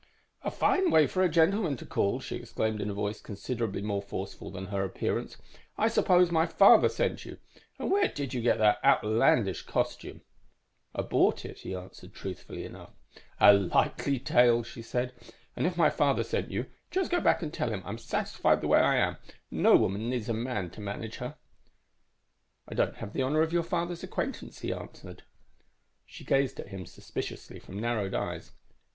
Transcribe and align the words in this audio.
"__"A 0.51 0.51
fine 0.51 0.89
way 0.89 1.05
for 1.05 1.21
a 1.21 1.29
gentleman 1.29 1.77
to 1.77 1.85
call!" 1.85 2.19
she 2.19 2.37
exclaimed 2.37 2.81
in 2.81 2.89
a 2.89 2.93
voice 2.95 3.21
considerably 3.21 3.83
more 3.83 4.01
forceful 4.01 4.49
than 4.49 4.65
her 4.65 4.83
appearance. 4.83 5.37
"I 5.77 5.89
suppose 5.89 6.31
my 6.31 6.47
father 6.47 6.89
sent 6.89 7.23
you. 7.23 7.37
And 7.77 7.91
where 7.91 8.07
did 8.07 8.33
you 8.33 8.41
get 8.41 8.57
that 8.57 8.83
outlandish 8.83 9.61
costume?"_ 9.61 10.21
"I 10.95 11.03
bought 11.03 11.45
it," 11.45 11.59
he 11.59 11.75
answered, 11.75 12.15
truthfully 12.15 12.65
enough. 12.65 12.93
_"A 13.39 13.53
likely 13.53 14.17
tale," 14.17 14.63
she 14.63 14.81
said. 14.81 15.13
"And 15.55 15.67
if 15.67 15.77
my 15.77 15.91
father 15.91 16.23
sent 16.23 16.49
you, 16.49 16.65
just 16.89 17.11
go 17.11 17.19
back 17.21 17.43
and 17.43 17.53
tell 17.53 17.69
him 17.71 17.83
I'm 17.85 17.99
satisfied 17.99 18.61
the 18.61 18.67
way 18.67 18.79
I 18.79 18.95
am. 18.95 19.17
No 19.51 19.75
woman 19.75 20.09
needs 20.09 20.29
a 20.29 20.33
man 20.33 20.71
to 20.71 20.81
manage 20.81 21.17
her."_ 21.17 21.35
"I 22.67 22.73
don't 22.73 22.95
have 22.95 23.13
the 23.13 23.21
honor 23.21 23.43
of 23.43 23.53
your 23.53 23.61
father's 23.61 24.01
acquaintance," 24.01 24.61
he 24.61 24.73
answered. 24.73 25.21
_She 26.09 26.25
gazed 26.25 26.59
at 26.59 26.69
him 26.69 26.87
suspiciously 26.87 27.59
from 27.59 27.79
narrowed 27.79 28.15
eyes. 28.15 28.49